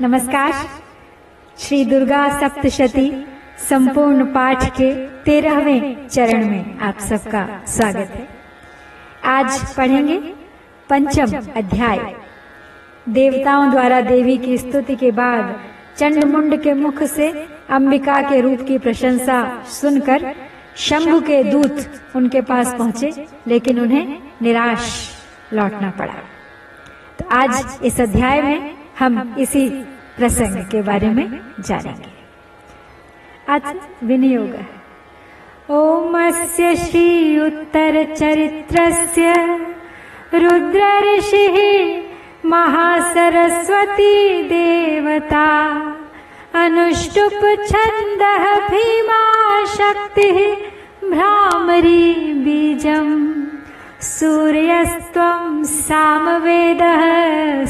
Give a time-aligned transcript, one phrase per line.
[0.00, 0.52] नमस्कार।
[1.58, 3.10] श्री दुर्गा सप्तशती
[3.68, 4.90] संपूर्ण पाठ के
[5.24, 8.26] तेरहवें चरण में आप सबका स्वागत है।
[9.24, 10.18] आज पढ़ेंगे
[10.90, 12.14] पंचम अध्याय।
[13.08, 15.58] देवताओं द्वारा देवी की स्तुति के बाद
[15.98, 17.30] चंडमुंड के मुख से
[17.70, 20.32] अंबिका के रूप की प्रशंसा सुनकर
[20.78, 21.86] शंभु के दूत
[22.16, 25.10] उनके पास पहुँचे, लेकिन उन्हें निराश
[25.52, 26.14] लौटना पड़ा।
[27.18, 29.68] तो आज इस अध्याय में हम इसी
[30.16, 32.10] प्रसंग के बारे में जानेंगे।
[33.48, 33.62] आज
[34.04, 34.66] विनियोग है।
[35.70, 39.34] ओमस्य श्री उत्तर चरित्रस्य,
[40.34, 41.46] रुद्र ऋषि
[42.44, 45.46] महासरस्वती देवता
[46.54, 48.22] अनुष्टुप छंद
[48.70, 50.30] भीमा शक्ति
[51.10, 53.55] भ्रामरी बीजम्।
[54.00, 57.02] सूर्यस्त्वं सामवेदः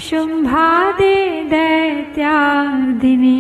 [0.08, 1.14] शुम्भादे
[1.52, 3.36] दैत्यादिनी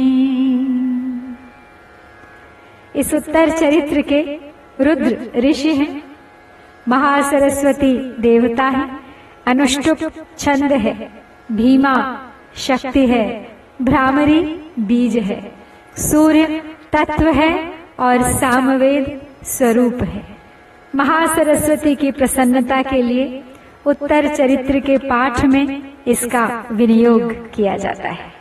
[2.96, 4.22] इस उत्तर चरित्र के
[4.80, 6.02] रुद्र ऋषि हैं।
[6.88, 8.90] महासरस्वती देवता है।
[9.46, 9.98] अनुष्टुप
[10.38, 11.10] छंद है।
[11.52, 13.48] भीमा शक्ति है।
[13.82, 15.52] भ्रामरी बीज है।
[15.96, 20.36] सूर्य तत्व है और सामवेद स्वरूप है।
[20.94, 23.44] महासरस्वती की प्रसन्नता के लिए
[23.86, 28.37] उत्तर चरित्र के पाठ में इसका विनियोग किया जाता है।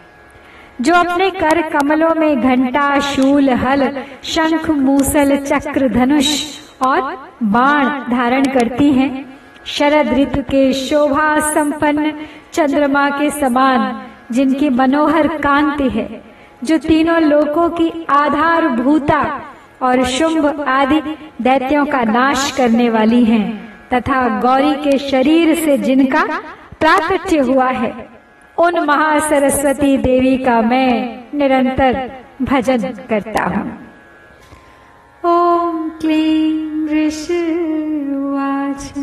[0.81, 8.43] जो अपने कर कमलों में घंटा, शूल, हल, शंख, मूसल, चक्र, धनुष और बाण धारण
[8.43, 12.11] करती हैं। शरद ऋतु के शोभा संपन्न,
[12.53, 16.23] चंद्रमा के समान, जिनकी मनोहर कांति है,
[16.63, 19.41] जो तीनों लोकों की आधार भूता
[19.81, 21.01] और शुंभ आदि
[21.41, 26.23] दैत्यों का नाश करने वाली हैं, तथा गौरी के शरीर से जिनका
[26.79, 28.16] प्राकट्य हुआ है।
[28.59, 33.77] उन महासरस्वती देवी का मैं निरंतर भजन करता हूँ।
[35.25, 38.93] ओम क्लीं ऋषिवाच।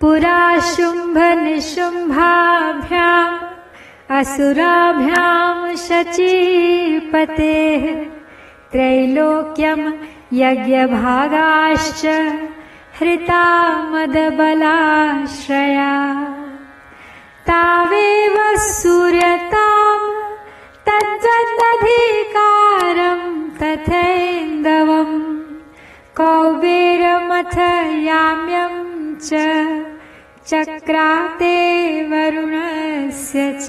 [0.00, 3.38] पुरा शुंभ निशुंभाभ्याम
[4.18, 7.80] असुराभ्याम शचीपते।
[8.72, 9.92] त्रैलोक्यम
[10.32, 12.06] यज्ञभागाश्च
[13.00, 13.42] हृता
[13.92, 15.90] मदबलाश्रया
[17.50, 20.04] तावेव सूर्यताम्
[20.88, 22.04] तद्वदधिकारम्
[23.60, 25.16] तथैन्दवम्
[26.18, 27.56] कौबेरमथ
[28.08, 28.84] याम्यम्
[29.28, 29.30] च
[30.50, 31.56] चक्राते
[32.12, 33.68] वरुणस्य च।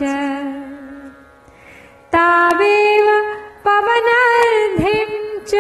[2.16, 3.08] तावेव
[3.66, 5.18] पवनर्धिम्
[5.52, 5.54] च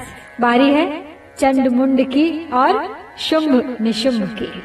[0.41, 1.03] बारी है
[1.39, 4.63] चंड मुंड की और शुंभ निशुंभ की।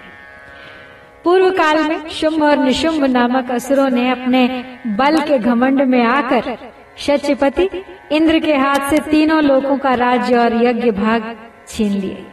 [1.25, 6.57] पूर्व काल में शुंभ और निशुंभ नामक असुरों ने अपने बल के घमंड में आकर
[6.99, 7.69] शचिपति
[8.13, 11.37] इंद्र के हाथ से तीनों लोगों का राज्य और यज्ञ भाग
[11.69, 12.27] छीन लिए।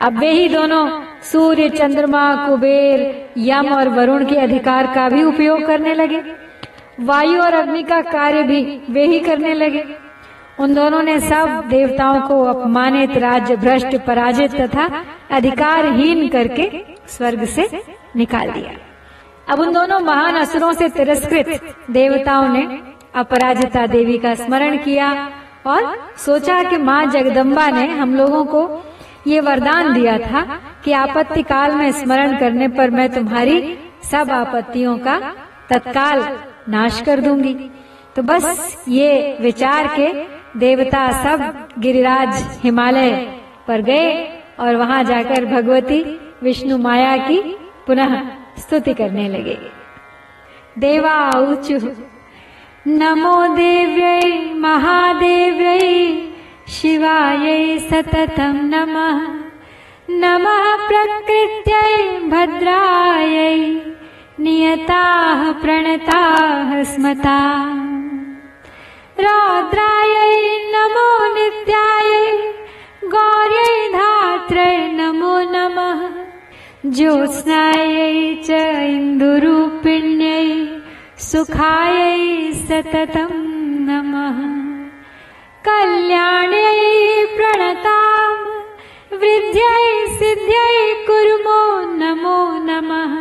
[0.00, 0.86] अब वे ही दोनों
[1.22, 6.20] सूर्य, चंद्रमा, कुबेर, यम और वरुण के अधिकार का भी उपयोग करने लगे।
[7.00, 9.84] वायु और अग्नि का कार्य भी वे ही करने लगे।
[10.60, 16.70] उन दोनों ने सब देवताओं को अपमानित राज्य भ्रष्ट पराजित तथा अधिकारहीन करके
[17.08, 17.68] स्वर्ग से
[18.16, 18.70] निकाल दिया।
[19.48, 22.66] अब उन दोनों महान असुरों से तिरस्कृत देवताओं ने
[23.14, 25.10] अपराजिता देवी का स्मरण किया
[25.66, 28.64] और सोचा कि माँ जगदम्बा ने हम लोगों को
[29.26, 30.42] ये वरदान दिया था
[30.84, 33.78] कि आपत्ति काल में स्मरण करने पर मैं तुम्हारी
[34.10, 35.18] सब आपत्तियों का
[35.70, 36.20] तत्काल
[36.68, 37.54] नाश कर दूँगी।
[38.16, 40.08] तो बस ये विचार के
[40.58, 43.10] देवता सब गिरिराज हिमालय
[43.68, 44.12] पर गए
[44.60, 46.02] और वहाँ जाकर भगवती
[46.42, 47.40] विष्णु माया की
[47.86, 48.20] पुनः
[48.58, 49.58] स्तुति करने लगे।
[50.78, 51.78] देवा ऊचु।
[52.88, 56.35] नमो देव्यै, महादेव्यै
[56.74, 59.18] शिवायै सततं नमः।
[60.22, 61.92] नमः प्रकृत्यै
[62.32, 63.58] भद्रायै
[64.44, 67.36] नियताः प्रणताः स्मता।
[69.26, 70.34] रौद्रायै
[70.74, 72.34] नमो नित्यायै
[73.14, 76.04] गौर्यै धात्रै नमो नमः।
[76.98, 78.12] ज्योत्स्नायै
[78.46, 78.50] च
[78.96, 80.46] इन्दुरूपिण्यै
[81.30, 83.34] सुखायै सततं
[83.88, 84.55] नमः
[85.66, 88.42] कल्याण्यै प्रणताम्
[89.20, 90.76] वृद्ध्यै सिद्ध्यै
[91.06, 91.60] कुर्मो
[92.02, 93.14] नमो नमः।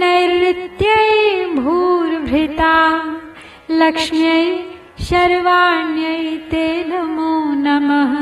[0.00, 2.74] नैऋत्यै भूर्भृता।
[3.70, 4.44] लक्ष्म्यै
[5.08, 6.22] शर्वाण्यै
[6.52, 7.32] ते नमो
[7.66, 8.14] नमः।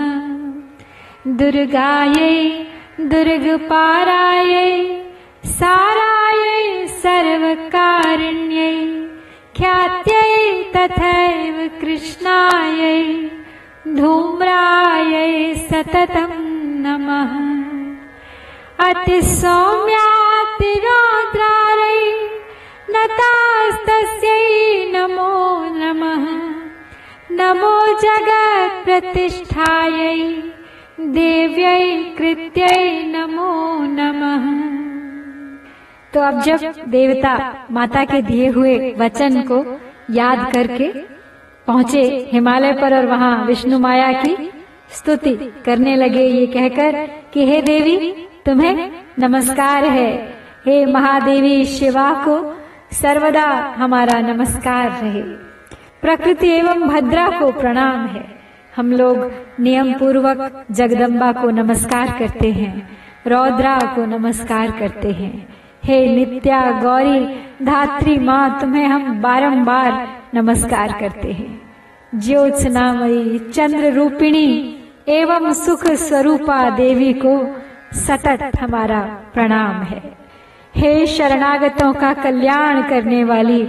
[1.40, 2.34] दुर्गायै
[3.12, 4.72] दुर्गपारायै
[5.58, 8.76] सारायै सर्वकारिण्यै
[9.60, 10.36] ख्यात्यै
[10.74, 13.00] तथैव कृष्णायै
[13.96, 15.34] धूम्रायै
[15.70, 16.32] सततं
[16.84, 17.34] नमः।
[18.86, 20.00] अतिसौम्यातिरौद्रारै
[22.96, 24.48] नतास्तस्यै
[24.96, 25.34] नमो
[25.80, 26.24] नमः।
[27.40, 29.08] नमो जगत्प्रतिष्ठायै
[31.18, 32.84] देव्यै कृत्यै
[33.16, 33.50] नमो
[33.98, 34.89] नमः।
[36.14, 36.58] तो अब जब
[36.88, 39.80] देवता माता के दिए हुए वचन को
[40.10, 40.88] याद करके
[41.66, 44.50] पहुँचे हिमालय पर और वहाँ विष्णु माया की
[44.90, 45.34] स्तुति
[45.64, 48.12] करने लगे, ये कहकर कि, हे देवी,
[48.46, 52.56] तुम्हें नमस्कार है। हे महादेवी शिवा को
[52.92, 53.46] सर्वदा
[53.76, 55.22] हमारा नमस्कार रहे
[56.02, 58.24] प्रकृति एवं भद्रा को प्रणाम है।
[58.76, 62.88] हम लोग नियम पूर्वक जगदम्बा को नमस्कार करते हैं,
[63.26, 65.49] रौद्रा को नमस्कार करते हैं।
[65.84, 67.20] हे नित्या गौरी,
[67.64, 71.60] धात्री माँ, तुम्हें हम बारंबार नमस्कार करते हैं।
[72.14, 74.76] ज्योत्सनामयी चंद्र रूपिणी
[75.08, 77.56] एवं सुख स्वरूपा देवी को
[77.94, 79.00] सतत हमारा
[79.34, 80.02] प्रणाम है।
[80.76, 83.62] हे शरणागतों का कल्याण करने वाली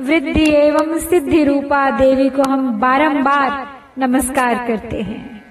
[0.00, 3.66] वृद्धि एवं सिद्धि रूपा देवी को हम बारंबार
[3.98, 5.44] नमस्कार करते हैं।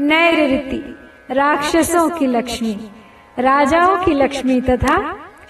[0.00, 0.96] नैऋति
[1.30, 2.78] राक्षसों की लक्ष्मी,
[3.38, 4.96] राजाओं की लक्ष्मी तथा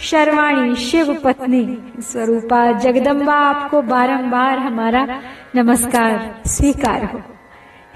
[0.00, 5.21] शर्वाणी शिव पत्नी स्वरूपा जगदम्बा आपको बारंबार हमारा
[5.54, 7.21] नमस्कार, स्वीकार हो।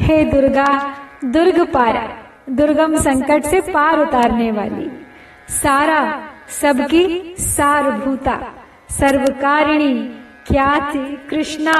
[0.00, 2.08] हे दुर्गा, दुर्ग पारा,
[2.50, 4.90] दुर्गम संकट से पार उतारने वाली,
[5.48, 8.38] सारा, सबकी सारभूता,
[8.90, 9.94] सर्वकारिणी
[10.48, 11.78] ख्याति कृष्णा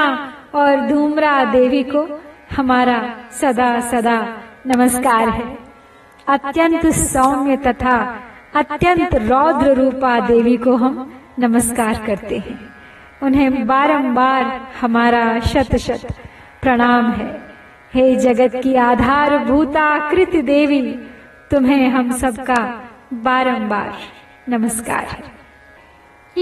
[0.55, 2.21] और धूमरा देवी को
[2.57, 5.57] हमारा सदा सदा नमस्कार है।
[6.27, 7.97] अत्यंत सौम्य तथा
[8.55, 12.75] अत्यंत रौद्र रूपा देवी को हम नमस्कार करते हैं।
[13.23, 16.07] उन्हें बारंबार हमारा शत शत
[16.61, 17.53] प्रणाम है।
[17.93, 20.81] हे जगत की आधार भूताकृति देवी,
[21.51, 23.93] तुम्हें हम सबका बारंबार
[24.49, 25.35] नमस्कार है।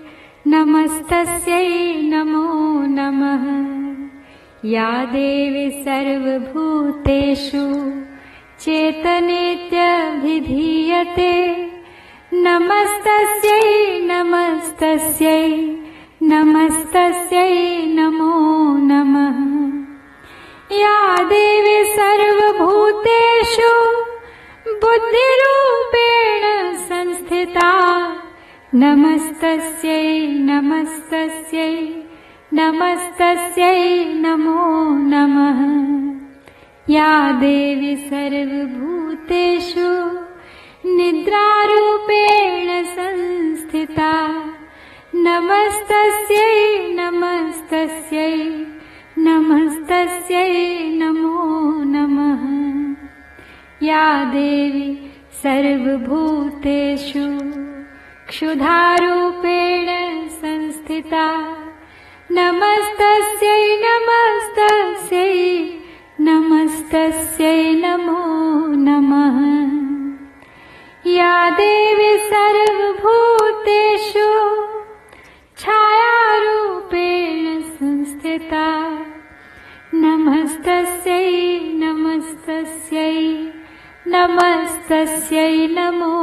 [0.51, 2.47] नमस्तस्यै नमो
[2.87, 3.43] नमः।
[4.63, 6.71] या देवी सर्वभूतेषु
[8.59, 9.65] चेतनेत्यभिधीयते।
[12.33, 15.49] नमस्तस्यै नमस्तस्यै
[16.21, 18.35] नमस्तस्यै नमो
[18.89, 19.37] नमः।
[20.71, 23.71] या देवी सर्वभूतेषु
[24.83, 27.69] बुद्धिरूपेण संस्थिता
[28.73, 32.01] नमस्तस्यै नमस्तस्यै
[32.51, 34.65] नमस्तस्यै नमो
[35.13, 35.59] नमः।
[36.89, 39.89] या देवी सर्वभूतेषु
[40.97, 44.13] निद्रारूपेण संस्थिता।
[45.13, 48.37] नमस्तस्यै नमस्तस्यै
[49.17, 50.53] नमस्तस्यै
[51.01, 51.37] नमो
[51.85, 52.43] नमः।
[53.81, 54.89] या देवी
[55.43, 57.58] सर्वभूतेषु
[58.29, 59.87] क्षुधारूपेण
[60.27, 61.25] संस्थिता।
[62.31, 65.37] नमस्तस्यै नमस्तस्यै
[66.19, 68.19] नमस्तस्यै नमो
[68.85, 69.39] नमः।
[71.17, 73.09] या देवी सर्वभूतेषु
[75.63, 78.65] छायारूपेण संस्थिता।
[79.93, 83.15] नमस्तस्यै नमस्तस्यै
[84.07, 86.15] नमस्तस्यै नमो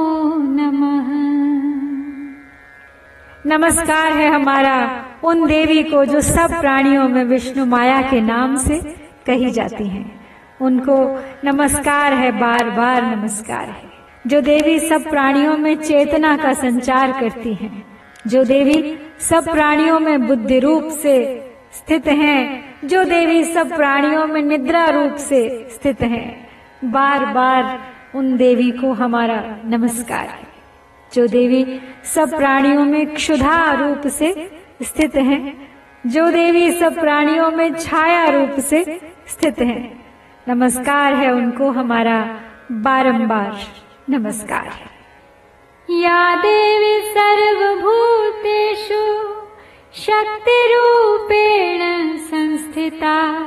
[0.58, 1.75] नमः
[3.48, 8.80] नमस्कार है हमारा उन देवी को जो सब प्राणियों में विष्णु माया के नाम से
[9.26, 10.20] कही जाती हैं।
[10.60, 13.82] उनको नमस्कार है बार बार नमस्कार है।
[14.26, 17.86] जो देवी सब प्राणियों में चेतना का संचार करती हैं,
[18.26, 24.42] जो देवी सब प्राणियों में बुद्धि रूप से स्थित हैं, जो देवी सब प्राणियों में
[24.42, 26.48] निद्रा रूप से स्थित हैं
[26.84, 27.78] बार बार
[28.14, 30.55] उन देवी को हमारा नमस्कार है।
[31.14, 31.80] जो देवी
[32.14, 34.50] सब प्राणियों में क्षुधा रूप से
[34.82, 35.68] स्थित हैं,
[36.06, 40.06] जो देवी सब प्राणियों में छाया रूप से स्थित हैं।
[40.48, 42.40] नमस्कार है उनको हमारा
[42.72, 43.58] बारंबार
[44.10, 44.96] नमस्कार है।
[45.90, 49.26] या देवी सर्वभूतेषु
[49.94, 53.46] शक्तिरूपेण संस्थिता।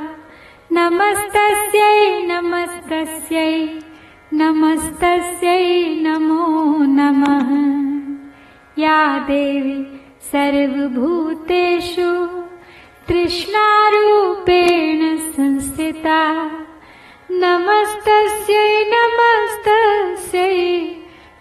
[0.72, 3.68] नमस्तस्यै नमस्तस्यै।
[4.32, 7.48] नमस्तस्यै नमो नमः।
[8.78, 9.84] या देवी
[10.32, 12.28] सर्वभूतेषु
[13.08, 16.50] तृष्णारूपेण संस्थिता।
[17.30, 20.86] नमस्तस्यै नमस्तस्यै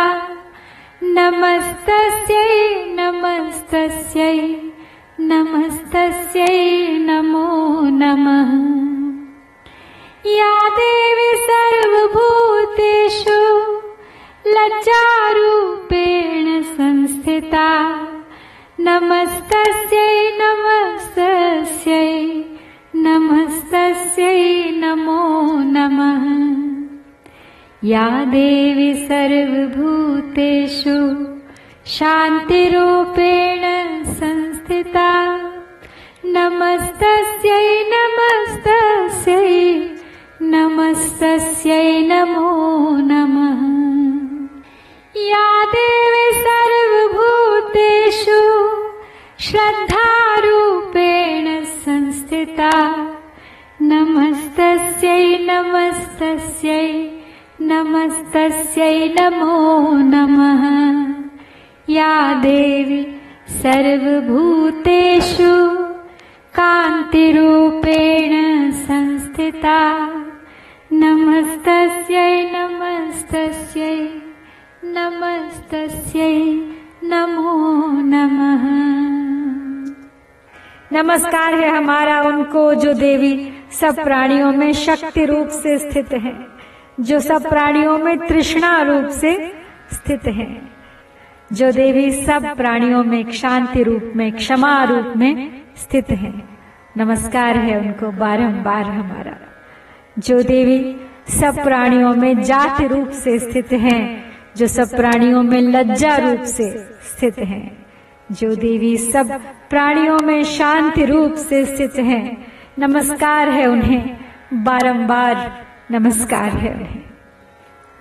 [1.02, 4.38] नमस्तस्यै नमस्तस्यै
[5.18, 7.49] नमस्तस्यै नमो
[7.90, 8.24] नमः
[84.04, 86.46] प्राणियों में शक्ति रूप से स्थित है,
[87.00, 89.52] जो सब प्राणियों में तृष्णा रूप से
[89.92, 90.62] स्थित है।
[91.52, 96.42] जो देवी सब प्राणियों में शांति रूप में, क्षमा रूप में स्थित है।
[96.96, 99.38] नमस्कार है उनको बारंबार हमारा।
[100.18, 100.96] जो देवी
[101.28, 104.25] सब प्राणियों में जाति रूप से स्थित है,
[104.56, 106.70] जो सब प्राणियों में लज्जा रूप से
[107.02, 107.84] स्थित है।
[108.32, 114.16] जो देवी सब प्राणियों में शांति रूप से स्थित हैं नमस्कार है उन्हें।
[114.52, 117.02] बारंबार नमस्कार है उन्हें।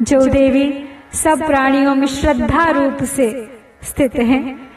[0.01, 4.70] जो देवी सब प्राणियों में श्रद्धा रूप से स्थित हैं,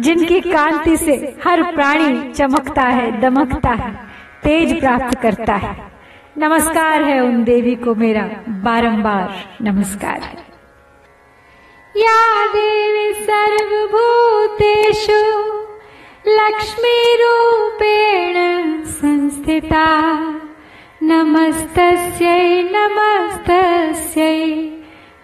[0.00, 3.94] जिनकी कांति से हर प्राणी चमकता है, दमकता है,
[4.42, 5.92] तेज प्राप्त करता है।
[6.38, 10.38] नमस्कार है उन देवी को मेरा बारंबार नमस्कार है।
[11.96, 14.38] या देवी सर्वभूतेषु
[16.28, 18.36] लक्ष्मीरूपेण
[18.84, 20.16] संस्थिता।
[21.02, 24.70] नमस्तस्यै नमस्तस्यै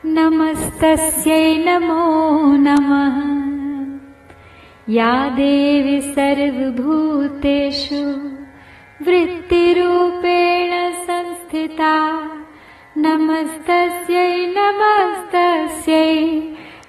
[0.04, 3.34] नमस्तस्यै नमो नमः।
[4.88, 8.20] या देवी सर्वभूतेषु
[9.04, 12.20] वृत्तिरूपेण संस्थिता।
[12.96, 16.40] नमस्तस्यै नमस्तस्यै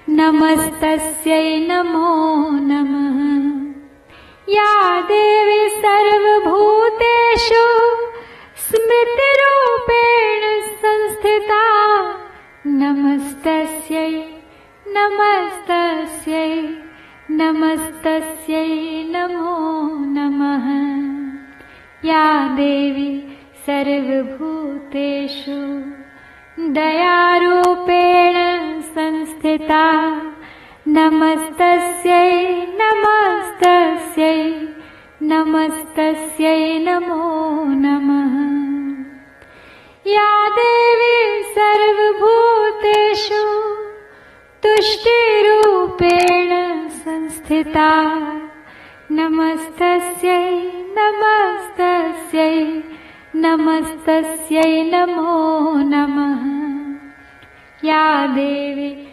[0.08, 3.25] नमस्तस्यै नमो नमः
[4.48, 7.62] या देवी सर्वभूतेषु
[8.56, 11.62] स्मृतिरूपेण संस्थिता।
[12.66, 14.10] नमस्तस्यै
[14.86, 16.62] नमस्तस्यै
[17.30, 18.68] नमस्तस्यै
[19.08, 19.56] नमो
[20.16, 20.66] नमः।
[22.04, 23.12] या देवी
[23.66, 25.58] सर्वभूतेषु
[26.74, 28.36] दयारूपेण
[28.80, 29.84] संस्थिता
[30.88, 34.50] नमस्तस्यै नमस्तस्यै
[35.20, 37.24] नमस्तस्यै नमो
[37.64, 38.36] नमः।
[40.06, 40.28] या
[40.58, 42.20] देवी सर्वभूतेषु
[44.62, 46.50] तुष्टिरूपेण
[46.88, 47.90] संस्थिता।
[49.10, 50.54] नमस्तस्यै
[50.98, 52.54] नमस्तस्यै
[53.34, 55.34] नमस्तस्यै नमो
[55.82, 56.46] नमः।
[57.84, 59.12] या देवी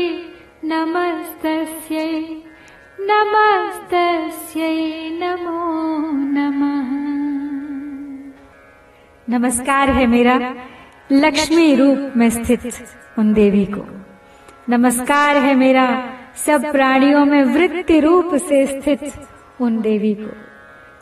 [4.57, 6.89] नमो नमः।
[9.29, 10.55] नमस्कार है मेरा
[11.11, 12.59] लक्ष्मी रूप में स्थित
[13.19, 14.03] उन देवी को।
[14.69, 19.13] नमस्कार है मेरा सब प्राणियों में वृत्ति रूप से स्थित
[19.61, 20.35] उन देवी को।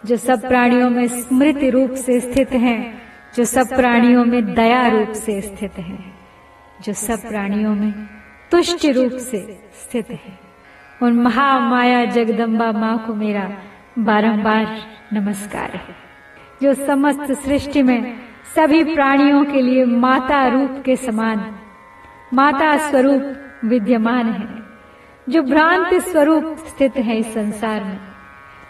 [0.07, 3.01] जो सब प्राणियों में स्मृति रूप से स्थित हैं,
[3.37, 6.19] जो सब प्राणियों में दया रूप से स्थित हैं,
[6.83, 7.91] जो सब प्राणियों में
[8.51, 10.48] तुष्ट रूप से स्थित है।
[11.01, 13.51] उन महामाया जगदम्बा माँ को मेरा
[13.99, 14.77] बारंबार
[15.13, 15.95] नमस्कार है।
[16.63, 18.19] जो समस्त सृष्टि में
[18.55, 21.55] सभी प्राणियों के लिए माता रूप के समान,
[22.33, 23.35] माता स्वरूप
[23.65, 24.47] विद्यमान है।
[25.29, 27.99] जो भ्रांत स्वरूप स्थित है इस संसार में,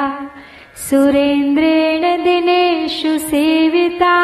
[0.77, 4.17] सुरेन्द्रेण दिनेषु सेविता।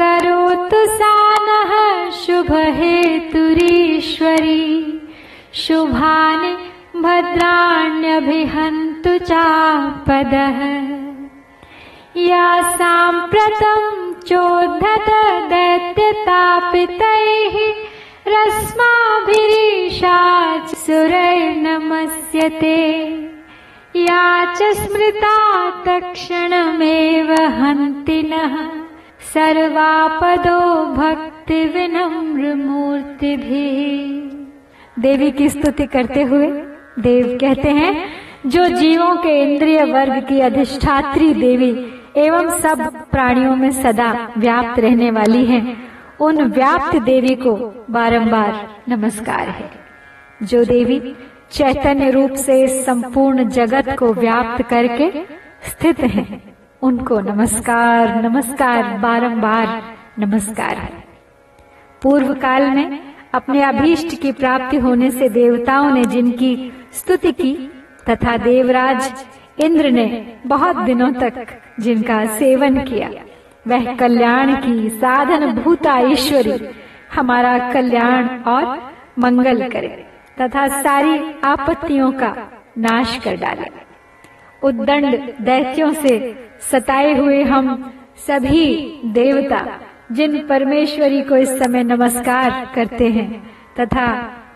[0.00, 1.14] करोतु सा
[1.48, 1.72] नः
[2.10, 3.42] शुभहेतुरीश्वरी।
[5.54, 6.52] शुभानि
[7.00, 10.58] भद्राण्यभिहन्तु चापदः
[12.18, 15.08] या साम्प्रतं चोद्धत
[15.50, 17.56] दैत्यतापितैः
[18.28, 20.16] रश्माभिरीशा
[20.74, 22.78] सुरैर्नमस्यते।
[23.96, 25.36] या च स्मृता
[25.86, 28.56] तक्षणमेव हन्ति नः
[29.34, 30.60] सर्वापदो
[30.94, 33.52] भक्ति विनम्र मूर्तिभिः
[35.02, 36.46] देवी की स्तुति करते हुए
[37.02, 37.94] देव कहते हैं,
[38.46, 41.72] जो जीवों के इंद्रिय वर्ग की अधिष्ठात्री देवी
[42.18, 45.76] एवं सब प्राणियों में सदा व्याप्त रहने वाली है।
[46.20, 49.70] उन व्याप्त देवी को बारंबार नमस्कार है।
[50.42, 51.16] जो देवी
[51.50, 55.10] चैतन्य रूप से संपूर्ण जगत को व्याप्त करके
[55.70, 56.42] स्थित है,
[56.82, 59.82] उनको नमस्कार नमस्कार, बारंबार
[60.18, 61.04] नमस्कार है।
[62.02, 63.00] पूर्व काल में
[63.34, 67.72] अपने अभीष्ट की प्राप्ति होने से देवताओं ने जिनकी स्तुति की
[68.10, 69.12] तथा देवराज
[69.60, 70.06] इंद्र ने
[70.46, 71.46] बहुत दिनों तक
[71.80, 73.10] जिनका सेवन किया।
[73.66, 76.58] वह कल्याण की साधन भूता ईश्वरी,
[77.14, 79.88] हमारा कल्याण और मंगल करे
[80.40, 82.34] तथा सारी आपत्तियों का
[82.78, 83.70] नाश कर डाले।
[84.62, 86.34] उद्दंड दैत्यों से
[86.70, 88.66] सताए हुए हम सभी
[89.04, 89.64] देवता,
[90.12, 93.28] जिन परमेश्वरी को इस समय नमस्कार करते हैं,
[93.80, 94.06] तथा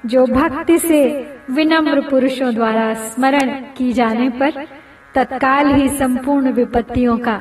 [0.06, 1.02] जो भक्ति से
[1.50, 4.66] विनम्र पुरुषों द्वारा स्मरण की जाने पर
[5.14, 7.36] तत्काल ही संपूर्ण विपत्तियों का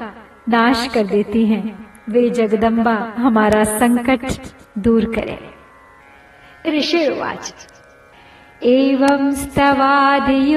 [0.49, 1.63] नाश कर देती हैं।
[2.09, 4.23] वे जगदम्बा हमारा संकट
[4.77, 5.37] दूर करे।
[6.77, 7.53] ऋषिर्वाच
[8.61, 10.49] एवं स्तवादियुक्तानाम्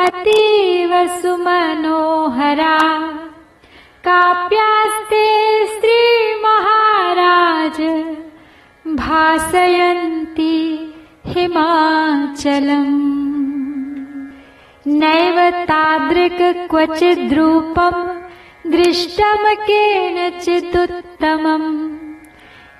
[0.05, 2.77] अतीव सुमनोहरा
[4.07, 5.25] काप्यास्ते
[5.73, 7.79] स्त्रीमहाराज
[9.01, 10.55] भासयन्ति
[11.27, 12.95] हिमाचलम्।
[15.01, 15.37] नैव
[15.71, 18.01] तादृक् क्वचिद्रूपम्
[18.71, 20.49] दृष्टम् केनचिदुत्तमम्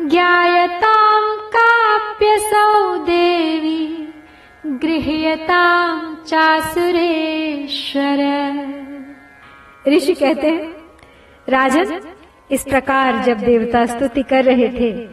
[0.10, 4.13] ज्ञायताम् काप्यसौ देवी
[4.65, 8.19] गृह्यताम् चासुरेश्वर।
[9.88, 10.73] ऋषि कहते हैं,
[11.49, 11.99] राजन,
[12.51, 15.10] इस प्रकार जब देवता स्तुति कर रहे थे,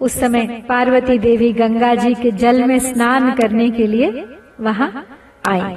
[0.00, 4.24] उस समय पार्वती देवी गंगा जी के जल में स्नान करने के लिए
[4.60, 5.76] वहाँ आई।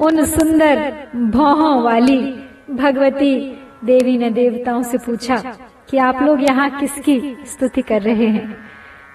[0.00, 3.36] उन सुंदर भौहों वाली भगवती,
[3.84, 5.36] देवी ने देवताओं से पूछा
[5.90, 8.56] कि आप लोग यहाँ किसकी स्तुति कर रहे हैं?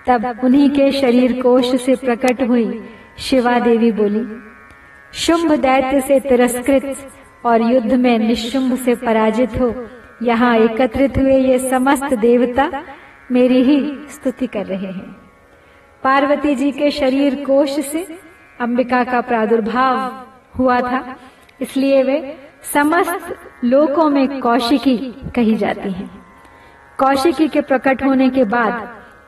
[0.08, 2.82] तब उन्हीं के शरीर कोश से प्रकट हुई
[3.20, 4.26] शिवा देवी बोली,
[5.14, 6.96] शुंभ दैत्य से तिरस्कृत
[7.46, 9.74] और युद्ध में निशुंभ से पराजित हो,
[10.24, 12.70] यहाँ एकत्रित हुए ये समस्त देवता
[13.32, 15.10] मेरी ही स्तुति कर रहे हैं।
[16.04, 18.06] पार्वती जी के शरीर कोश से
[18.60, 20.26] अंबिका का प्रादुर्भाव
[20.58, 21.16] हुआ था,
[21.62, 22.20] इसलिए वे
[22.64, 24.98] समस्त लोकों में कौशिकी
[25.36, 26.10] कही जाती है।
[26.98, 28.74] कौशिकी के प्रकट होने के बाद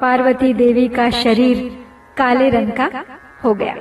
[0.02, 1.86] पार्वती देवी का शरीर
[2.18, 3.06] काले रंग का
[3.44, 3.76] हो गया।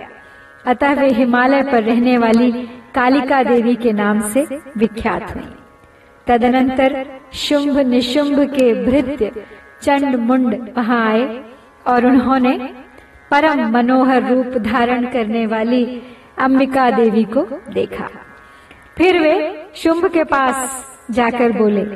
[0.67, 2.51] अतः वे हिमालय पर रहने वाली
[2.95, 5.49] कालिका देवी के नाम से विख्यात हुई।
[6.27, 9.31] तदनंतर शुंभ निशुंभ के भृत्य
[9.83, 11.45] चंड मुंड वहाँ आए
[11.87, 12.57] और उन्होंने
[13.31, 15.85] परम मनोहर रूप धारण करने वाली
[16.39, 18.09] अंबिका देवी को देखा।
[18.99, 21.87] फिर वे शुंभ के पास जाकर बोले,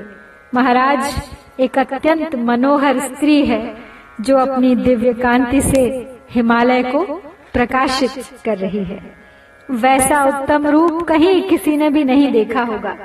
[0.54, 1.14] महाराज,
[1.60, 3.76] एक अत्यंत मनोहर स्त्री है
[4.20, 7.04] जो अपनी दिव्य कांति से हिमालय को
[7.52, 8.10] प्रकाशित
[8.44, 9.14] कर रही है।
[9.70, 12.96] वैसा उत्तम रूप कहीं किसी ने भी नहीं देखा होगा।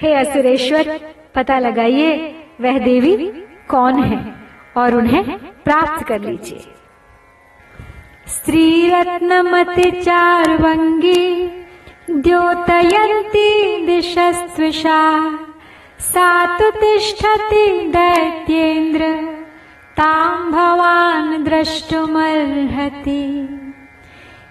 [0.00, 1.00] हे असुरेश्वर,
[1.34, 3.32] पता लगाइए, वह देवी
[3.68, 4.34] कौन है
[4.76, 6.60] और उन्हें प्राप्त कर लीजिए।
[8.26, 11.50] स्त्री रत्न रत्नमति चारवंगी
[12.10, 13.50] द्योतयन्ती
[13.86, 15.00] दिशस्त्विषा
[16.00, 17.64] सा तु तिष्ठति
[17.96, 19.02] दैत्येन्द्र
[19.98, 23.24] तां भवान् द्रष्टुमर्हति।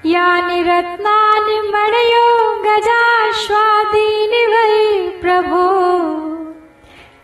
[0.06, 2.30] यानि रत्नानि मणयो
[2.68, 5.66] गजाश्वादीनि वै प्रभो।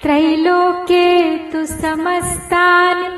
[0.02, 3.10] त्रैलोके तु समस्तानि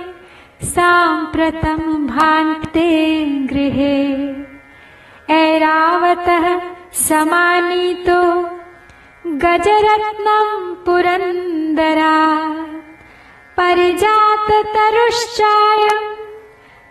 [0.66, 3.98] साम्प्रतं भान्ते गृहे।
[5.34, 8.22] ऐरावतः समानीतो
[9.26, 10.50] गजरत्नं
[10.86, 12.14] पुरन्दरा
[13.58, 16.00] परिजाततरुश्चायं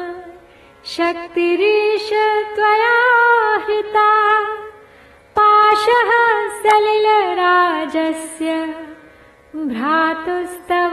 [0.85, 2.09] शक्तिरीश
[2.55, 2.97] त्वया
[3.65, 4.09] हृता।
[5.39, 6.11] पाशः
[6.63, 8.49] सलिलराजस्य
[9.55, 10.91] भ्रातुस्तव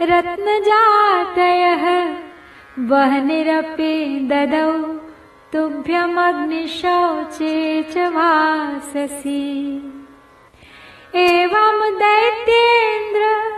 [0.00, 2.14] रत्नजातयः
[2.78, 4.98] वह्निरपि ददौ।
[5.52, 9.82] तुभ्यमग्निशौचे च वाससि।
[11.14, 13.52] एवं दैत्येन्द्र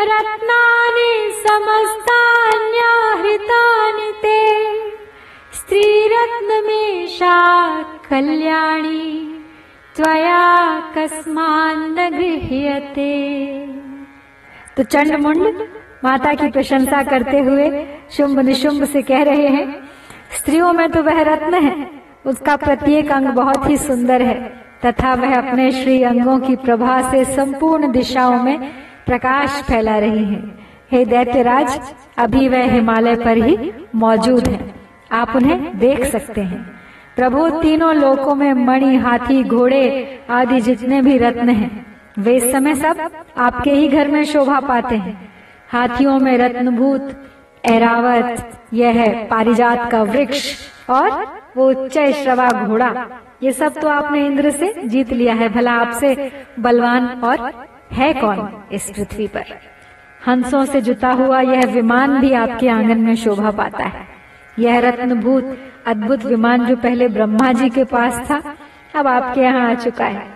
[0.00, 4.66] रत्नानि समस्तान्याहृतानि ते।
[5.54, 7.36] स्त्रीरत्नमेषा
[7.82, 9.35] कल्याणी
[9.96, 10.40] त्वया
[10.94, 13.12] कस्मान्न गृह्यते।
[14.76, 14.82] तो
[16.04, 19.66] माता की प्रशंसा करते हुए शुंभ निशुंभ से कह रहे हैं,
[20.30, 21.88] स्त्रियों में तो वह रत्न है,
[22.26, 24.34] उसका प्रत्येक अंग बहुत ही सुंदर है,
[24.86, 28.70] तथा वह अपने श्री अंगों की प्रभा से संपूर्ण दिशाओं में
[29.06, 30.42] प्रकाश फैला रही है।
[30.92, 31.80] हे दैत्यराज,
[32.18, 34.74] अभी वह हिमालय पर ही मौजूद है,
[35.12, 36.75] आप उन्हें देख सकते हैं।
[37.16, 41.86] प्रभु, तीनों लोकों में मणि, हाथी, घोड़े आदि जितने भी रत्न हैं,
[42.18, 45.32] वे समय सब आपके ही घर में शोभा पाते हैं।
[45.68, 47.22] हाथियों में रत्नभूत
[47.64, 50.56] एरावत यह है पारिजात का वृक्ष
[50.90, 51.10] और
[51.56, 53.06] वो उच्च श्रवा घोड़ा।
[53.42, 57.52] ये सब तो आपने इंद्र से जीत लिया है, भला आपसे बलवान और
[57.92, 59.44] है कौन इस पृथ्वी पर?
[60.26, 64.15] हंसों से जुता हुआ यह विमान भी आपके आँगन में शोभा पाता है।
[64.58, 68.56] यह रत्नभूत, अद्भुत विमान जो पहले ब्रह्मा जी के पास था,
[68.96, 70.26] अब आपके यहाँ आ चुका है।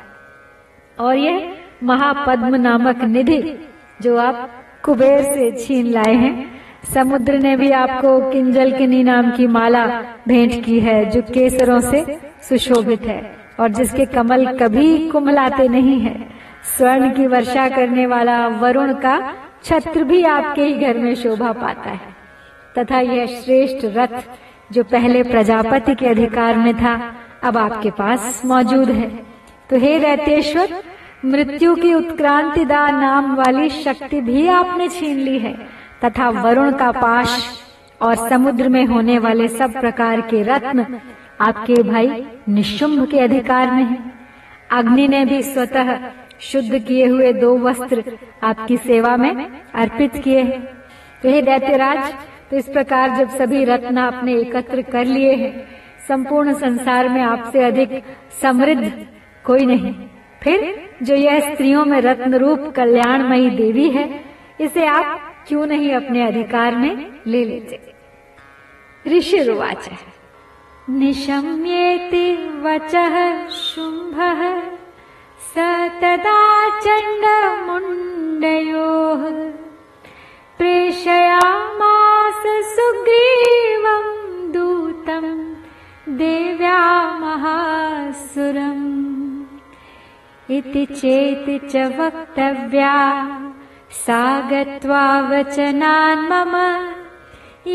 [0.98, 1.52] और यह
[1.84, 3.68] महापद्म नामक निधि
[4.02, 4.50] जो आप
[4.84, 6.60] कुबेर से छीन लाए हैं।
[6.94, 9.86] समुद्र ने भी आपको किंजल किनी नाम की माला
[10.28, 16.28] भेंट की है, जो केसरों से सुशोभित है और जिसके कमल कभी कुमलाते नहीं है।
[16.78, 21.90] स्वर्ण की वर्षा करने वाला वरुण का छत्र भी आपके ही घर में शोभा पाता
[21.90, 22.09] है।
[22.78, 24.22] तथा यह श्रेष्ठ रथ
[24.72, 26.94] जो पहले प्रजापति के अधिकार में था,
[27.44, 29.08] अब आपके पास मौजूद है।
[29.70, 30.82] तो हे दैतेश्वर
[31.24, 35.52] मृत्यु की उत्क्रांतिदा नाम वाली शक्ति भी आपने छीन ली है,
[36.04, 37.38] तथा वरुण का पाश
[38.00, 40.86] और समुद्र में होने वाले सब प्रकार के रत्न
[41.40, 43.98] आपके भाई निशुंभ के अधिकार में है।
[44.70, 45.96] अग्नि ने भी स्वतः
[46.40, 48.04] शुद्ध किए हुए दो वस्त्र
[48.42, 49.34] आपकी सेवा में
[49.74, 50.60] अर्पित किए हैं।
[51.22, 52.12] तो हे दैत्यराज
[52.50, 55.68] तो इस प्रकार जब सभी रत्न आपने एकत्र कर लिए हैं,
[56.08, 58.02] संपूर्ण संसार में आपसे अधिक
[58.42, 59.06] समृद्ध
[59.44, 59.94] कोई नहीं।
[60.42, 64.24] फिर जो यह स्त्रियों में रत्न रूप कल्याणमयी देवी है,
[64.60, 67.92] इसे आप क्यों नहीं अपने अधिकार में ले लेते?
[69.18, 69.90] ऋषि रुवाच।
[70.90, 74.62] निशम्येति वचः शुम्भः,
[75.40, 75.54] स
[76.02, 79.60] तदा चण्डमुण्डयोः।
[80.60, 82.42] प्रेषयामास
[82.72, 84.08] सुग्रीवं
[84.52, 85.26] दूतं
[86.16, 86.80] देव्या
[87.20, 88.84] महासुरम्
[90.56, 92.98] इति चेति च वक्तव्या
[94.04, 96.54] सा गत्वा वचनान् मम।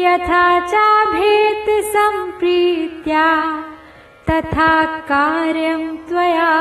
[0.04, 3.28] यथा चाभेत् सम्प्रीत्या
[4.30, 4.74] तथा
[5.12, 6.54] कार्यं त्वया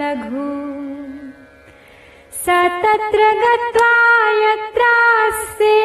[0.00, 0.75] लघु
[2.46, 3.92] स तत्र गत्वा
[4.40, 5.76] यत्रास्ते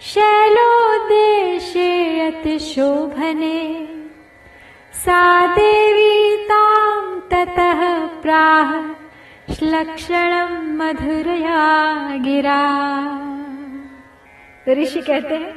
[0.00, 1.86] शैलोदेशे
[2.18, 2.48] यत्
[4.94, 5.20] सा
[5.54, 7.80] देवी तां ततः
[8.22, 8.74] प्राह
[9.62, 11.62] लक्षणम मधुरया
[12.24, 12.60] गिरा
[14.66, 15.54] तो ऋषि कहते हैं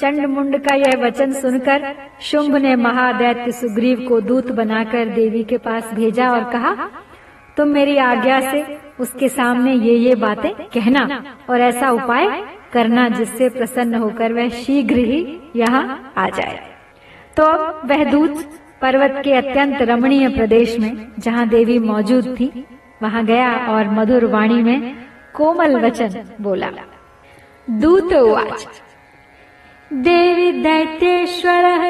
[0.00, 1.84] चंड मुंड का यह वचन सुनकर
[2.20, 6.88] शुंभ ने महादैत्य सुग्रीव को दूत बनाकर देवी के पास भेजा और कहा,
[7.56, 13.48] तुम मेरी आज्ञा से उसके सामने ये ये बातें कहना और ऐसा उपाय करना जिससे
[13.48, 16.60] प्रसन्न होकर वह शीघ्र ही यहाँ आ जाए।
[17.36, 18.44] तो अब वह दूत
[18.82, 22.66] पर्वत के अत्यंत रमणीय प्रदेश में, जहाँ देवी मौजूद थी,
[23.02, 24.96] वहाँ गया और मधुर वाणी में
[25.34, 26.70] कोमल वचन बोला,
[27.68, 28.66] दूत उवाच
[29.90, 30.52] देवी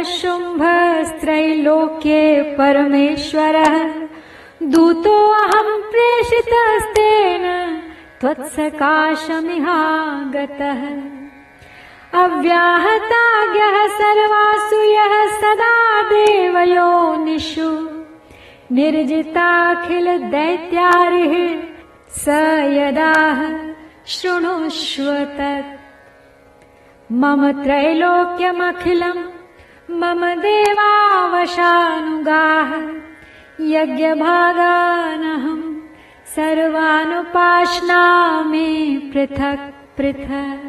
[0.04, 3.92] शुम्भस्त्रैलोक्ये परमेश्वरः
[4.64, 5.91] दूतोऽहं प्रेषितस्तेन
[8.22, 9.42] त्वत्सकाशमिहागतः
[12.22, 15.70] अव्याहताज्ञः सर्वासु यः सदा
[16.10, 16.92] देवयो
[17.24, 17.70] निषु
[18.78, 21.34] निर्जिताखिल दैत्यारिः
[22.20, 22.26] स
[22.76, 23.38] यदाह
[24.14, 25.08] शृणुष्व
[25.38, 25.74] तत्
[27.22, 29.28] मम त्रैलोक्यमखिलम्
[30.00, 31.50] मम देवावशानुगाः।
[33.74, 35.71] यज्ञभागानहम्
[36.36, 38.70] सर्वानुपाश्नामि
[39.14, 39.66] पृथक्
[39.98, 40.62] पृथक्।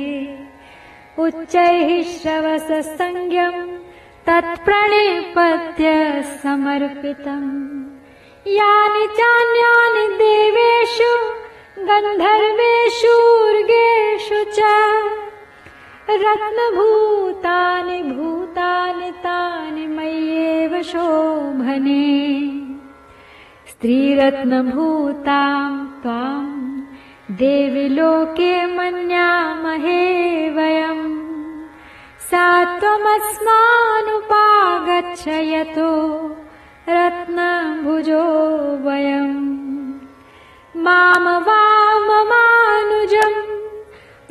[1.23, 3.86] उच्चैः श्रवससंज्ञम्
[4.27, 5.91] तत्प्रणिपत्य
[6.43, 7.51] समर्पितम्
[8.47, 11.11] यानि चान्यानि देवेषु
[11.89, 14.57] गन्धर्वेषूर्गेषु च।
[16.09, 22.07] रत्नभूतानि भूतानि तानि मय्येव शोभने।
[23.71, 26.81] स्त्रीरत्नभूताम् त्वाम्
[27.31, 30.03] देवि लोके मन्यामहे
[30.49, 31.26] वयम्
[32.29, 32.45] सा
[32.79, 35.91] त्वमस्मानुपागच्छ यतो
[36.89, 38.23] रत्नभुजो
[38.85, 39.45] वयम्।
[40.85, 43.39] माम वाममानुजम्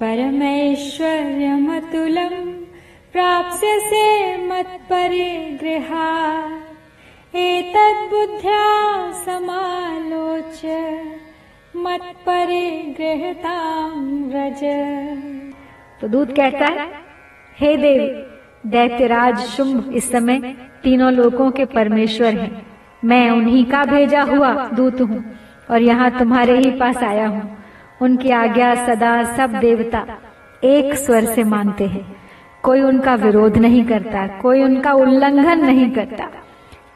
[0.00, 2.42] परमैश्वर्यमतुलम्
[3.12, 6.08] प्राप्स्यसे मत्परिगृहा
[7.34, 8.64] एतद्बुद्ध्या
[9.12, 10.74] समालोच्य
[11.76, 12.72] मत्परिगृहताम्
[14.30, 14.62] व्रज।
[16.00, 16.88] तो दूत कहता है,
[17.60, 18.08] हे देवी,
[18.70, 20.38] दैत्यराज शुंभ, इस समय
[20.82, 22.66] तीनों लोकों के परमेश्वर हैं।
[23.04, 25.24] मैं उन्हीं का भेजा हुआ दूत हूँ
[25.70, 27.58] और यहाँ तुम्हारे ही पास आया हूँ।
[28.02, 30.06] उनकी आज्ञा सदा सब देवता
[30.64, 32.27] एक स्वर से मानते हैं।
[32.62, 36.28] कोई उनका विरोध नहीं करता, कोई उनका उल्लंघन नहीं करता।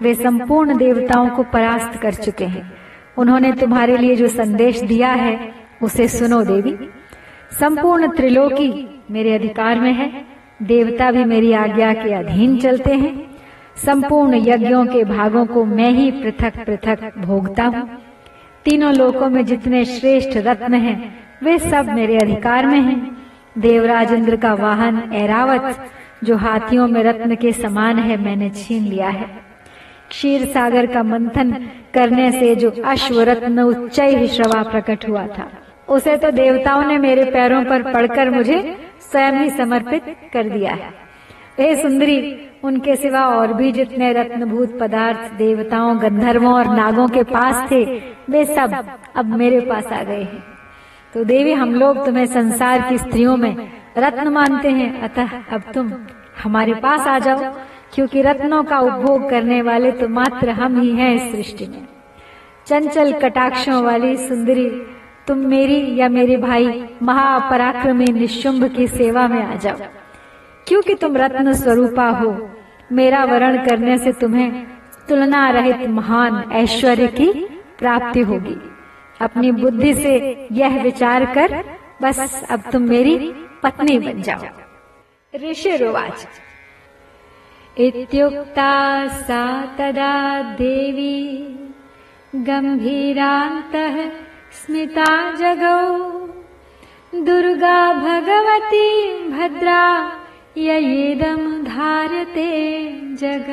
[0.02, 2.72] वे संपूर्ण देवताओं को परास्त कर चुके हैं।
[3.18, 6.76] उन्होंने तुम्हारे लिए जो संदेश दिया है, उसे सुनो देवी।
[7.60, 10.24] संपूर्ण त्रिलोकी मेरे अधिकार में है।
[10.62, 13.30] देवता भी मेरी आज्ञा के अधीन चलते हैं।
[13.76, 17.98] संपूर्ण यज्ञों के भागों को मैं ही पृथक पृथक भोगता हूँ।
[18.64, 23.16] तीनों लोकों में जितने श्रेष्ठ रत्न हैं, वे सब मेरे अधिकार में हैं।
[23.58, 25.90] देवराज इंद्र का वाहन ऐरावत,
[26.24, 29.26] जो हाथियों में रत्न के समान है, मैंने छीन लिया है।
[30.08, 31.52] क्षीर सागर का मंथन
[31.94, 35.50] करने से जो अश्व रत्न उच्च श्रवा प्रकट हुआ था।
[35.88, 40.90] उसे तो देवताओं ने मेरे पैरों पर पड़कर मुझे स्वयं ही समर्पित कर दिया है।
[41.58, 47.70] हे सुंदरी, उनके सिवा और भी जितने रत्नभूत पदार्थ देवताओं, गंधर्वों और नागों के पास
[47.70, 47.84] थे,
[48.30, 50.51] वे सब अब मेरे पास आ गए हैं।
[51.14, 55.92] तो देवी, हम लोग तुम्हें संसार की स्त्रियों में रत्न मानते हैं। अतः अब तुम
[56.42, 57.52] हमारे पास आ जाओ,
[57.94, 61.86] क्योंकि रत्नों का उपभोग करने वाले तो मात्र हम ही हैं इस सृष्टि में।
[62.66, 64.68] चंचल कटाक्षों वाली सुंदरी,
[65.26, 69.76] तुम मेरी या मेरे भाई महापराक्रमी निशुंभ की सेवा में आ जाओ।
[70.66, 72.50] क्योंकि तुम रत्न स्वरूपा हो,
[72.92, 74.66] मेरा वरण करने से तुम्हें
[75.08, 77.32] तुलना रहित महान ऐश्वर्य की
[77.78, 78.56] प्राप्ति होगी।
[79.22, 81.64] अपनी बुद्धि से यह विचार कर,
[82.02, 84.44] बस अब तुम मेरी पत्नी बन जाओ।
[85.50, 86.28] ऋषि रुवाच।
[87.78, 91.48] इत्युक्ता सा तदा देवी
[92.34, 94.10] गम्भीरान्तः
[94.52, 96.12] स्मिता जगौ।
[97.24, 100.12] दुर्गा भगवती भद्रा
[100.56, 103.48] ययेदम् धारते जग।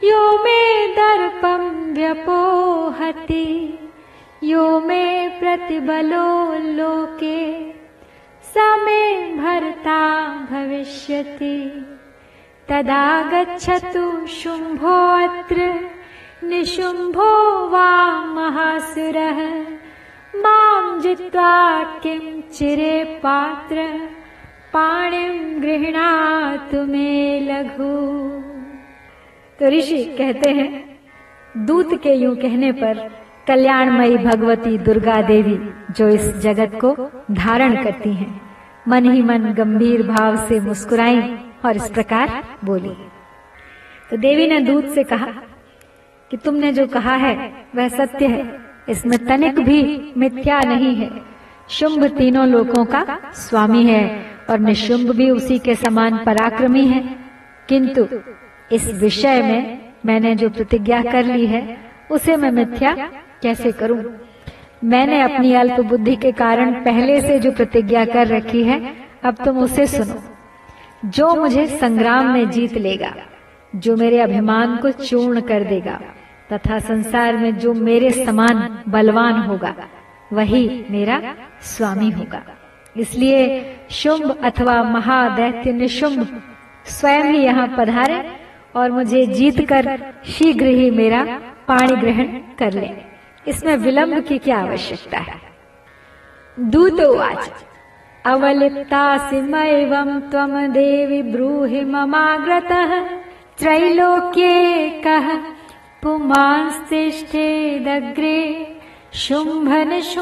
[0.09, 0.61] यो मे
[0.97, 1.63] दर्पं
[1.95, 3.49] व्यपोहति
[4.43, 5.05] यो मे
[5.39, 6.29] प्रतिबलो
[6.77, 7.41] लोके
[8.53, 9.01] स मे
[9.37, 10.01] भर्ता
[10.51, 11.59] भविष्यति।
[12.69, 15.59] तदा गच्छतु शुम्भोऽत्र
[16.43, 17.29] निशुम्भो
[17.67, 17.89] वा
[18.25, 19.39] महासुरः।
[20.35, 23.83] माँ जित्वा किं चिरे पात्र
[24.73, 27.91] पाणिम गृहणातु मे लघु।
[29.59, 30.69] तो ऋषि कहते हैं,
[31.65, 33.09] दूत के यूँ कहने पर
[33.47, 35.57] कल्याणमयी भगवती दुर्गा देवी
[35.93, 36.95] जो इस जगत को
[37.31, 38.41] धारण करती हैं,
[38.87, 41.21] मन ही मन गंभीर भाव से मुस्कुराई
[41.65, 42.95] और इस प्रकार बोली।
[44.09, 45.33] तो देवी ने दूत से कहा
[46.31, 48.59] कि तुमने जो कहा है, वह सत्य है।
[48.89, 51.09] इसमें तनिक भी मिथ्या नहीं है।
[51.69, 57.15] शुंभ तीनों लोकों का स्वामी है और निशुंभ भी उसी के समान पराक्रमी है।
[57.69, 58.07] किंतु
[58.71, 61.77] इस विषय में मैंने जो प्रतिज्ञा कर ली है,
[62.11, 63.11] उसे मैं मिथ्या
[63.41, 64.03] कैसे करूँ?
[64.83, 69.57] मैंने अपनी अल्प बुद्धि के कारण पहले से जो प्रतिज्ञा कर रखी है, अब तुम
[69.57, 70.23] उसे सुनो।
[71.05, 73.15] जो मुझे संग्राम में जीत लेगा,
[73.75, 76.01] जो मेरे अभिमान को चूर्ण कर देगा
[76.51, 79.75] तथा संसार में जो मेरे समान बलवान होगा,
[80.33, 81.21] वही मेरा
[81.61, 82.43] स्वामी होगा।
[82.97, 83.43] इसलिए
[83.91, 86.41] शुंभ अथवा महादैत्य निशुंभ
[86.85, 88.23] स्वयं ही यहाँ पधारे
[88.75, 89.87] और मुझे जीत कर
[90.25, 91.23] शीघ्र ही मेरा
[91.67, 92.27] पाणी ग्रहण
[92.59, 92.89] कर ले।
[93.47, 95.39] इसमें विलंब की क्या आवश्यकता है?
[96.57, 97.51] दूतोवाच
[98.25, 102.99] अवलिप्तासिमैवं त्वं देवि ब्रूहि ममाग्रतः।
[103.57, 105.27] त्रैलोक्ये कः
[106.03, 107.17] पुमांस्तिष्ठेदग्रे
[109.13, 110.21] शुम्भनिशुम्भयोः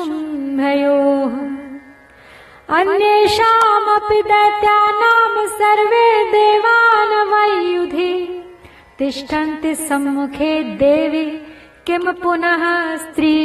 [2.78, 8.16] अन्येषामपि दैत्यानां सर्वे देवान् वैयुधि।
[9.00, 11.26] तिष्ठन्ति सम्मुखे देवि
[11.88, 12.64] किं पुनः
[12.96, 13.38] स्त्री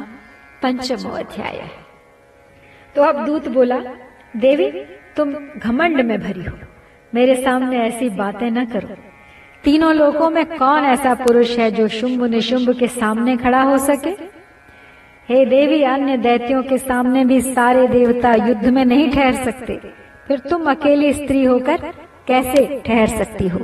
[0.64, 1.70] पंचमो अध्याय।
[2.96, 3.80] तो अब दूत बोला,
[4.38, 4.72] देवी,
[5.18, 6.58] तुम घमंड में भरी हो।
[7.14, 8.96] मेरे सामने ऐसी बातें न करो।
[9.64, 14.39] तीनों लोकों में कौन ऐसा पुरुष है जो शुंभ निशुंभ के सामने खड़ा हो सके?
[15.30, 19.76] हे देवी, अन्य दैत्यों के सामने भी सारे देवता युद्ध में नहीं ठहर सकते।
[20.28, 21.82] फिर तुम अकेली स्त्री होकर
[22.28, 23.60] कैसे ठहर सकती हो?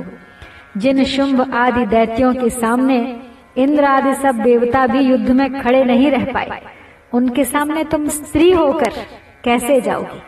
[0.76, 2.98] जिन शुंभ आदि दैत्यों के सामने
[3.58, 6.60] इंद्र आदि सब देवता भी युद्ध में खड़े नहीं रह पाए,
[7.12, 8.92] उनके सामने तुम स्त्री होकर
[9.44, 10.20] कैसे जाओगी?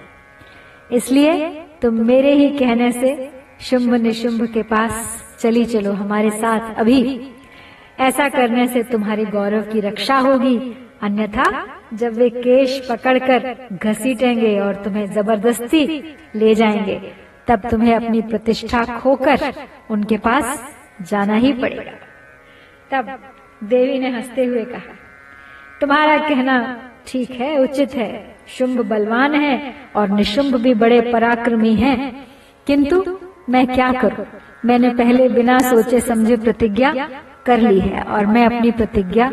[0.96, 1.48] इसलिए
[1.82, 3.30] तुम मेरे ही कहने से
[3.60, 7.00] शुंभ निशुंभ के पास चली चलो हमारे साथ अभी।
[8.00, 10.58] ऐसा करने से तुम्हारी गौरव की रक्षा होगी
[11.02, 15.86] अन्यथा जब वे केश पकड़कर घसीटेंगे और तुम्हें ज़बरदस्ती
[16.34, 17.12] ले जाएँगे,
[17.48, 19.52] तब तुम्हें अपनी प्रतिष्ठा खोकर
[19.90, 20.72] उनके पास
[21.02, 21.92] जाना ही पड़ेगा।
[22.90, 23.18] तब
[23.64, 24.92] देवी ने हँसते हुए कहा,
[25.80, 26.56] तुम्हारा कहना
[27.06, 32.26] ठीक है, उचित है, शुंभ बलवान है और निशुंभ भी बड़े पराक्रमी हैं।
[32.66, 33.18] किंतु
[33.48, 34.26] मैं क्या करूँ?
[34.64, 37.08] मैंने पहले बिना सोचे समझे प्रतिज्ञा
[37.46, 39.30] कर ली है और मैं अपनी प्रतिज्ञा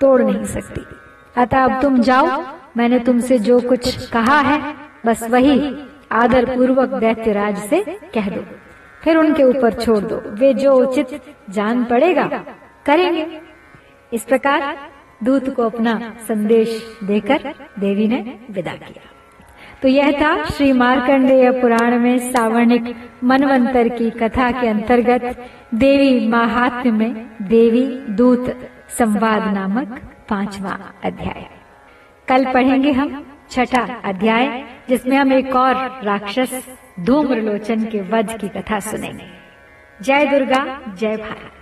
[0.00, 0.80] तोड़ नहीं सकती।
[1.36, 2.42] अतः अब तुम जाओ।
[2.76, 4.74] मैंने तुमसे जो कुछ कहा है,
[5.06, 5.76] बस वही
[6.12, 7.82] आदर पूर्वक दैत्यराज से
[8.14, 8.44] कह दो।
[9.02, 11.20] फिर उनके ऊपर छोड़ दो। वे जो उचित
[11.50, 12.26] जान पड़ेगा,
[12.86, 13.40] करेंगे।
[14.12, 14.76] इस प्रकार
[15.24, 19.10] दूत को अपना संदेश देकर देवी ने विदा किया।
[19.82, 26.90] तो यह था श्री मार्कंडेय पुराण में सावर्णिक मनवंतर की कथा के अंतर्गत देवी महात्म्य
[26.90, 28.56] में देवी दूत
[28.98, 31.46] संवाद नामक पांचवा अध्याय।
[32.28, 38.80] कल पढ़ेंगे हम छठा अध्याय, जिसमें हम एक और राक्षस धूम्रलोचन के वध की कथा
[38.80, 39.26] सुनेंगे।
[40.00, 41.61] जय दुर्गा, जय भारत।